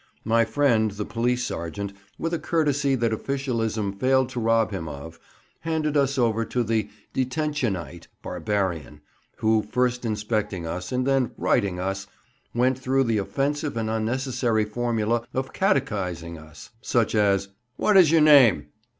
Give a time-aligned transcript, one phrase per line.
[0.25, 5.19] My friend, the police sergeant, with a courtesy that officialism failed to rob him of,
[5.59, 9.01] handed us over to the "Detentionite" barbarian,
[9.35, 12.07] who, first inspecting us, and then "righting" us,
[12.51, 18.69] went through the offensive and unnecessary formula of catechizing us—such as "What is your name?"